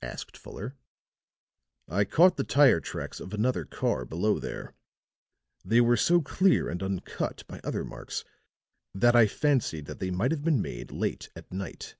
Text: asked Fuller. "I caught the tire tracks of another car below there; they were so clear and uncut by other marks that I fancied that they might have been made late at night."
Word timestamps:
asked 0.00 0.38
Fuller. 0.38 0.74
"I 1.86 2.04
caught 2.06 2.38
the 2.38 2.44
tire 2.44 2.80
tracks 2.80 3.20
of 3.20 3.34
another 3.34 3.66
car 3.66 4.06
below 4.06 4.38
there; 4.38 4.72
they 5.66 5.82
were 5.82 5.98
so 5.98 6.22
clear 6.22 6.70
and 6.70 6.82
uncut 6.82 7.44
by 7.46 7.60
other 7.62 7.84
marks 7.84 8.24
that 8.94 9.14
I 9.14 9.26
fancied 9.26 9.84
that 9.84 9.98
they 9.98 10.10
might 10.10 10.30
have 10.30 10.42
been 10.42 10.62
made 10.62 10.90
late 10.92 11.28
at 11.36 11.52
night." 11.52 11.94